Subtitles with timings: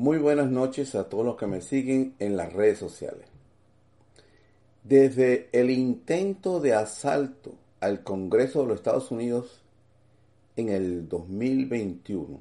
[0.00, 3.26] Muy buenas noches a todos los que me siguen en las redes sociales.
[4.84, 9.60] Desde el intento de asalto al Congreso de los Estados Unidos
[10.54, 12.40] en el 2021,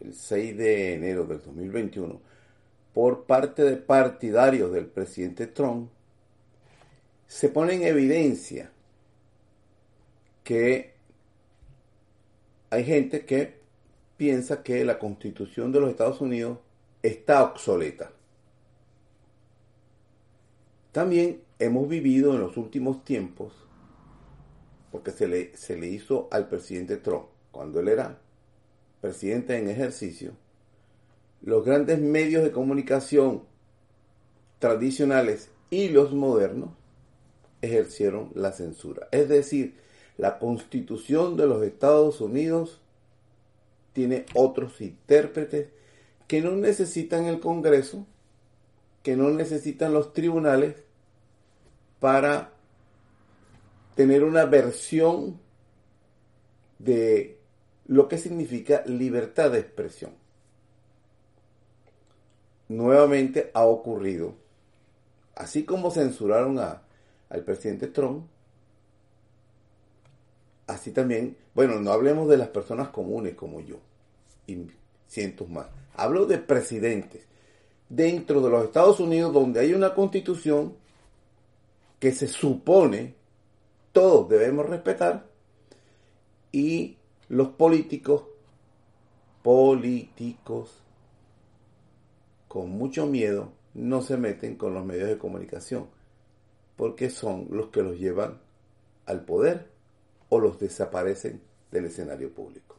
[0.00, 2.18] el 6 de enero del 2021,
[2.94, 5.90] por parte de partidarios del presidente Trump,
[7.26, 8.70] se pone en evidencia
[10.42, 10.94] que
[12.70, 13.58] hay gente que
[14.16, 16.60] piensa que la constitución de los Estados Unidos
[17.02, 18.10] está obsoleta.
[20.92, 23.52] También hemos vivido en los últimos tiempos,
[24.90, 28.18] porque se le, se le hizo al presidente Trump, cuando él era
[29.00, 30.32] presidente en ejercicio,
[31.42, 33.42] los grandes medios de comunicación
[34.58, 36.70] tradicionales y los modernos
[37.60, 39.08] ejercieron la censura.
[39.12, 39.74] Es decir,
[40.16, 42.80] la constitución de los Estados Unidos
[43.92, 45.68] tiene otros intérpretes
[46.26, 48.06] que no necesitan el Congreso,
[49.02, 50.76] que no necesitan los tribunales
[52.00, 52.52] para
[53.94, 55.40] tener una versión
[56.78, 57.38] de
[57.86, 60.12] lo que significa libertad de expresión.
[62.68, 64.34] Nuevamente ha ocurrido,
[65.36, 66.82] así como censuraron a,
[67.28, 68.26] al presidente Trump,
[70.66, 73.76] así también, bueno, no hablemos de las personas comunes como yo
[74.48, 74.66] y
[75.06, 75.68] cientos más.
[75.96, 77.26] Hablo de presidentes
[77.88, 80.74] dentro de los Estados Unidos donde hay una constitución
[81.98, 83.14] que se supone
[83.92, 85.26] todos debemos respetar
[86.52, 86.98] y
[87.28, 88.24] los políticos,
[89.42, 90.82] políticos,
[92.46, 95.86] con mucho miedo, no se meten con los medios de comunicación,
[96.76, 98.38] porque son los que los llevan
[99.06, 99.70] al poder
[100.28, 102.75] o los desaparecen del escenario público.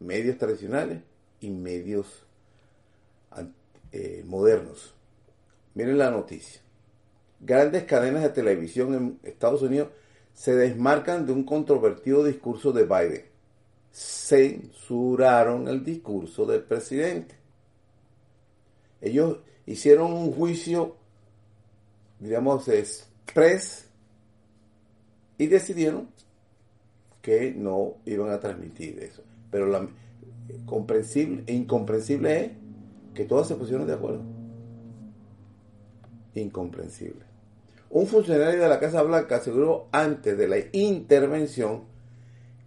[0.00, 1.02] Medios tradicionales
[1.40, 2.26] y medios
[3.92, 4.94] eh, modernos.
[5.74, 6.60] Miren la noticia.
[7.40, 9.88] Grandes cadenas de televisión en Estados Unidos
[10.34, 13.24] se desmarcan de un controvertido discurso de Biden.
[13.92, 17.34] Censuraron el discurso del presidente.
[19.00, 20.96] Ellos hicieron un juicio,
[22.18, 23.86] digamos, express
[25.38, 26.08] y decidieron
[27.22, 29.22] que no iban a transmitir eso.
[29.50, 29.88] Pero la
[30.66, 32.50] comprensible incomprensible es
[33.14, 34.22] que todas se pusieron de acuerdo.
[36.34, 37.28] Incomprensible.
[37.90, 41.84] Un funcionario de la Casa Blanca aseguró antes de la intervención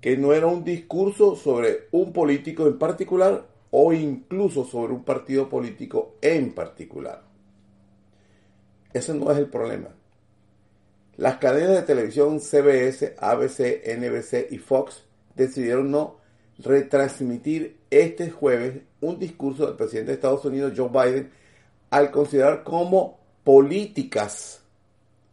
[0.01, 5.47] que no era un discurso sobre un político en particular o incluso sobre un partido
[5.47, 7.21] político en particular.
[8.93, 9.89] Ese no es el problema.
[11.17, 15.03] Las cadenas de televisión CBS, ABC, NBC y Fox
[15.35, 16.20] decidieron no
[16.59, 21.31] retransmitir este jueves un discurso del presidente de Estados Unidos, Joe Biden,
[21.89, 24.61] al considerar como políticas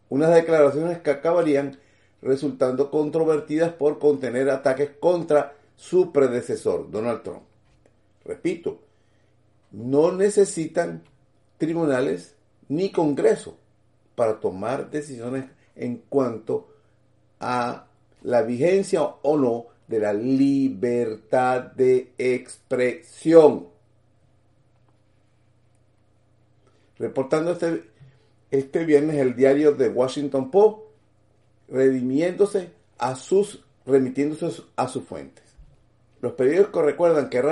[0.09, 1.79] unas declaraciones que acabarían
[2.23, 7.43] resultando controvertidas por contener ataques contra su predecesor, Donald Trump.
[8.25, 8.81] Repito,
[9.71, 11.03] no necesitan
[11.59, 12.35] tribunales
[12.69, 13.57] ni Congreso
[14.15, 15.45] para tomar decisiones
[15.77, 16.69] en cuanto
[17.39, 17.87] a
[18.23, 23.69] la vigencia o no de la libertad de expresión.
[26.99, 27.85] Reportando este,
[28.51, 30.79] este viernes el diario de Washington Post,
[31.69, 35.45] redimiéndose a sus, remitiéndose a sus fuentes.
[36.21, 37.43] Los periódicos recuerdan que,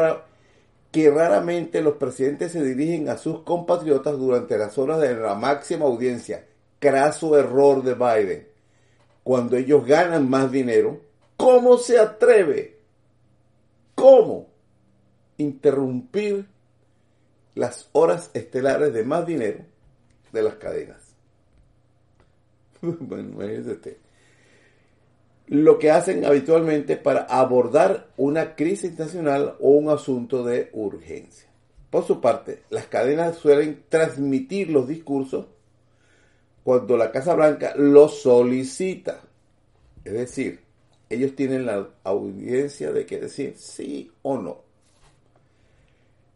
[0.90, 5.86] que raramente los presidentes se dirigen a sus compatriotas durante las horas de la máxima
[5.86, 6.44] audiencia
[6.78, 8.48] craso error de Biden.
[9.22, 11.00] Cuando ellos ganan más dinero,
[11.36, 12.78] ¿cómo se atreve?
[13.94, 14.48] ¿Cómo
[15.38, 16.46] interrumpir
[17.54, 19.64] las horas estelares de más dinero
[20.32, 21.14] de las cadenas?
[22.82, 23.98] bueno, es este.
[25.48, 31.48] Lo que hacen habitualmente para abordar una crisis nacional o un asunto de urgencia.
[31.90, 35.46] Por su parte, las cadenas suelen transmitir los discursos
[36.64, 39.20] cuando la Casa Blanca lo solicita.
[40.04, 40.65] Es decir,
[41.08, 44.64] ellos tienen la audiencia de que decir sí o no.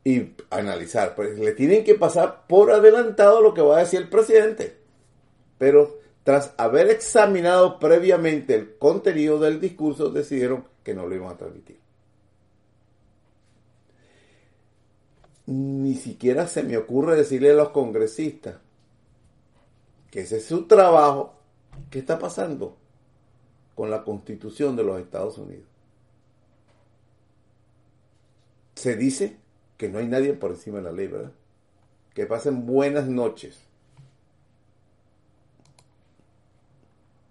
[0.04, 4.08] Y analizar, pues le tienen que pasar por adelantado lo que va a decir el
[4.08, 4.76] presidente.
[5.58, 11.36] Pero tras haber examinado previamente el contenido del discurso, decidieron que no lo iban a
[11.36, 11.78] transmitir.
[15.46, 18.56] Ni siquiera se me ocurre decirle a los congresistas
[20.10, 21.34] que ese es su trabajo,
[21.90, 22.79] ¿qué está pasando
[23.80, 25.64] con la constitución de los Estados Unidos?
[28.74, 29.38] Se dice
[29.78, 31.32] que no hay nadie por encima de la ley, ¿verdad?
[32.12, 33.69] Que pasen buenas noches.